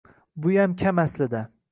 [0.45, 1.43] Buyam kam aslida.